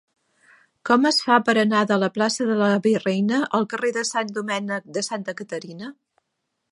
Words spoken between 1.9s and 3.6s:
de la plaça de la Virreina